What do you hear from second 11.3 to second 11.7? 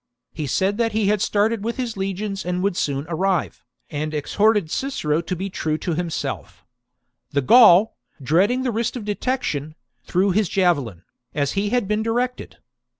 as he